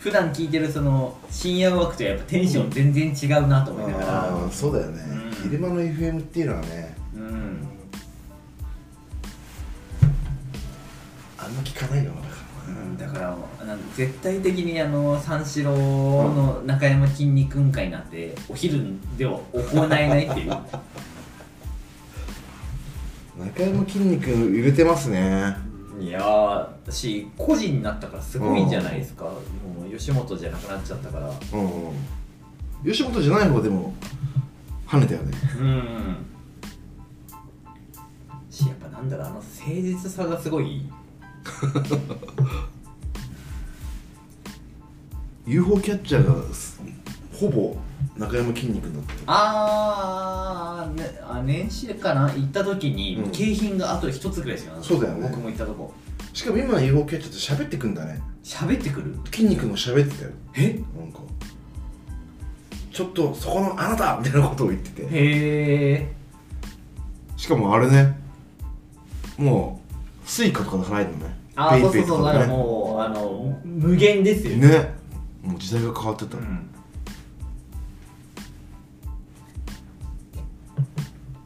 [0.00, 4.24] 普段聞いてるその深夜枠とやっぱテンション全然違うなと思いながら。
[4.24, 5.50] ああそうだよね、うん。
[5.50, 6.96] 昼間の FM っていうのはね。
[7.14, 7.68] うん。
[11.38, 12.28] あんま聞かないよなだ。
[12.28, 13.36] かうんだから
[13.66, 18.82] なん絶対的にあの三四郎の中山筋肉会なんてお昼
[19.18, 20.50] では行えないっていう。
[20.50, 20.62] ら
[23.38, 25.69] 中山筋肉揺れてますね
[26.00, 26.24] いやー
[26.86, 29.34] 私個人になったからすごいんじゃないですか、も
[29.86, 31.30] う吉本じゃなくなっちゃったから。
[31.52, 31.94] うんうん。
[32.84, 33.94] 吉本じゃない方でも
[34.86, 35.32] 跳ねたよね。
[35.60, 36.26] うん。
[38.50, 40.90] しやっぱなんだろうあの誠実さがすごい。
[45.46, 46.80] UFO キャッチャーがす
[47.32, 47.76] ほぼ
[48.20, 52.26] 中山筋肉だったあー、ね、あ年始かな？
[52.26, 53.30] 行った時に、うん。
[53.30, 55.28] 景品があと一つぐらいしかなかったそうだよね。
[55.30, 55.94] 僕も行ったとこ。
[56.34, 58.20] しかも今の UFO キャッチャーって喋ってくんだね。
[58.44, 59.16] 喋ってくる？
[59.32, 60.30] 筋肉も喋ってたよ。
[60.54, 60.78] え？
[60.98, 61.20] なんか。
[62.92, 65.02] ちょっとそこのあなたみたいなことを言ってて。
[65.04, 65.08] へ
[65.92, 66.12] え。
[67.38, 68.18] しかもあれね。
[69.38, 69.80] も
[70.22, 71.38] うスイカとか出さないのね。
[71.56, 74.58] あーそうそうそうだからもうあの無限ですよ。
[74.58, 74.94] ねね。
[75.42, 76.66] もう時代が変わってた、うん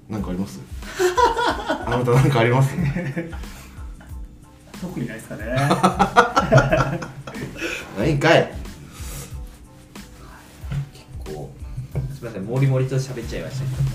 [0.08, 0.60] なんかあります？
[1.86, 2.74] あなたなんかあります？
[4.80, 5.44] 特にないですかね。
[7.98, 8.52] ないんかい。
[10.92, 11.50] 結構。
[12.14, 13.90] すみませんもりもりと喋っちゃいましたけどね。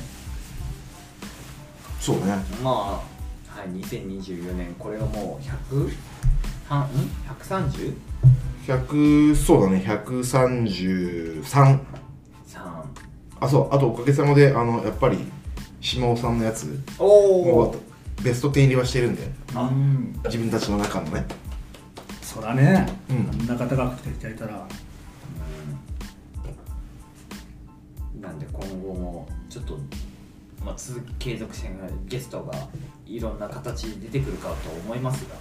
[2.00, 2.34] そうね。
[2.64, 2.74] まあ
[3.60, 5.46] はい2024年これがもう
[5.76, 5.94] 100
[6.68, 6.88] 半ん
[7.40, 7.94] ？130?
[8.66, 9.84] 100そうだね。
[9.86, 11.80] 133 3
[13.42, 13.76] あそう。
[13.76, 15.20] あとおかげさまであのやっぱり
[15.82, 16.80] 島尾さんのやつ。
[16.98, 17.78] おもおう
[18.24, 19.24] ベスト10入りはしてるんで。
[19.56, 20.20] うん。
[20.26, 21.26] 自分たちの中のね。
[22.22, 23.30] そらね、うん。
[23.32, 24.68] あんな方が来ていただいたら。
[28.22, 29.78] なんで今後もちょっと、
[30.64, 31.70] まあ、続き継続して
[32.06, 32.54] ゲストが
[33.06, 35.36] いろんな形で出てくるかと思いますが、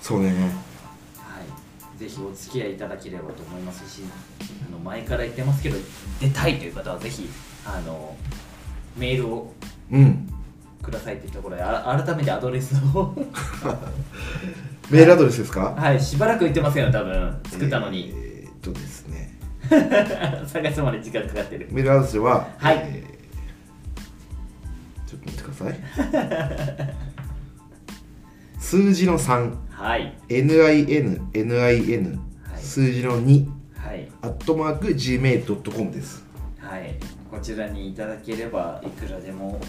[0.00, 0.30] そうね。
[1.16, 1.40] は
[1.94, 4.02] い、ぜひお付き合いいただければと思いますし
[4.66, 5.76] あの前から言ってますけど
[6.20, 7.28] 出たいという方はぜひ
[7.66, 8.16] あの
[8.96, 9.52] メールを
[9.92, 10.28] うん。
[10.82, 13.14] くださいってところであ改めてアドレスを。
[14.90, 15.74] メールアドレスですか？
[15.76, 17.36] はいしばらく言ってますよ多分。
[17.50, 19.32] 作ったのに、えーっとですね。
[20.46, 21.68] 探すまで時間かかってる。
[21.70, 22.76] メールアドレスははい。
[22.82, 23.14] えー
[25.06, 26.94] ちょっと待ってください。
[28.58, 32.62] 数字の 3NINNIN、はい、NIN はい。
[32.62, 34.08] 数字の2はい。
[34.22, 36.24] アットマーク Gmail.com です。
[36.58, 36.94] はい、
[37.34, 39.60] こちらにいただければいくらでも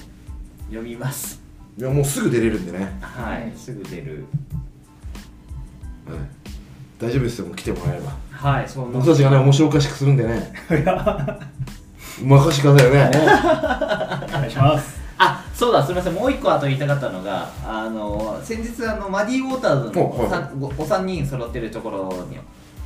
[0.67, 1.41] 読みます。
[1.75, 4.23] いやもうすぐ出れるんでね、はい、すぐ出る。
[6.07, 6.19] はい、
[6.99, 8.15] 大丈夫ですよもう来てもらえれば。
[8.29, 10.53] はい、そんな僕たちがね面白おかしくするんでね。
[12.21, 13.11] 任してくださいよね。
[14.29, 15.01] お願いします。
[15.17, 22.37] あ、そうだ、すみません、もう一個あと言いたかったのが、あの先日あのマディウォーターズのおはいお三人揃ってるところに。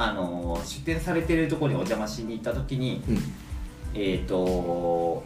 [0.01, 3.17] あの出店されてるところにお邪魔しに行った時に、うん
[3.93, 5.23] えっ、と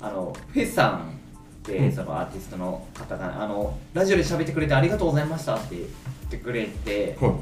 [0.00, 1.92] あのフェスさんって、うん。
[1.92, 5.86] そのアーティストの方があのラジオで喋ってくれてありがとうございましたって言っ
[6.30, 7.40] てくれて、はいはい。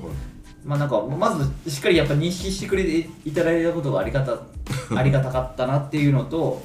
[0.65, 4.39] まあなんかまずしっかりやっぱ認識してくれていただいたことがありがた
[4.97, 6.63] ありがたかったなっていうのと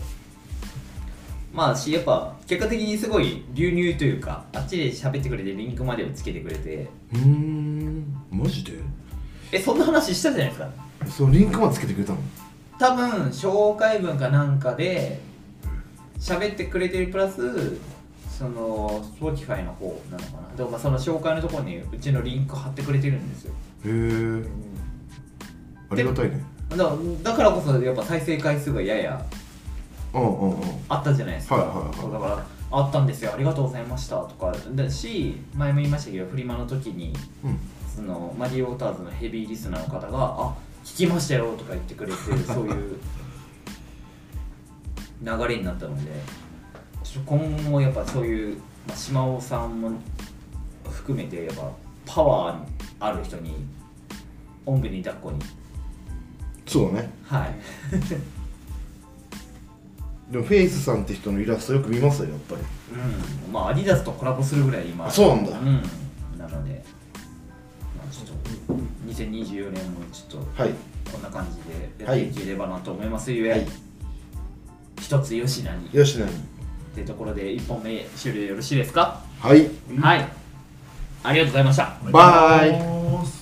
[1.53, 6.87] まあしやっぱ結果的にすごい流入というかあっちで喋ってくれてリンクまでをつけてくれて。
[7.13, 8.05] うーん。
[8.31, 8.73] マジで？
[9.51, 10.69] えそんな話したじゃないですか。
[11.07, 12.19] そのリンクまでつけてくれたの？
[12.79, 15.19] 多分紹介文かなんかで
[16.17, 17.77] 喋ってくれてるプラス
[18.29, 20.55] その Spotify の方なのかな。
[20.55, 23.53] でもまあその紹介のところにうちのリンク貼ってくれてるんですよ。
[23.85, 24.43] へえ
[25.89, 26.41] ありがたいね。
[26.69, 26.89] だから
[27.23, 29.25] だからこそやっぱ再生回数がやや
[30.13, 33.33] あったじゃないですか、はいはいはいだからあったんですよ。
[33.33, 34.53] ありがとうございましたとか。
[34.71, 37.13] だし前も言いましたけどフリマの時に
[37.43, 37.59] うん。
[37.93, 42.97] そのマリオウォーターズのヘビーリスナーの方が「あ聞きましたよ」とか言ってくれて そういう
[45.21, 46.11] 流れになったので
[47.25, 48.57] 今後やっぱそういう、
[48.87, 49.91] まあ、島尾さんも
[50.89, 51.71] 含めてやっぱ
[52.05, 52.59] パワー
[52.99, 53.55] ある人に
[54.65, 55.39] おんぶに抱っこに。
[56.67, 57.09] そうだね。
[57.25, 57.55] はい。
[60.31, 62.61] でもフェイスさんって人のイラストよく見ますよやっぱり。
[63.47, 63.51] うん。
[63.51, 65.07] まあアディダスとコラボするぐらい今。
[65.07, 65.59] あそうなんだ。
[65.59, 65.81] うん。
[66.37, 66.83] なので、
[69.09, 70.73] 2024年もちょっとはい。
[71.11, 71.57] こんな感じ
[71.97, 73.67] でやっていければなと思いますゆえ、はい。
[74.99, 75.87] 一つよしなに。
[75.87, 76.31] っよしなに。
[76.95, 79.69] てところで1本目終了よろしいですか、はい。
[79.99, 80.27] はい。
[81.23, 81.97] ありがとうございました。
[82.11, 83.38] バイ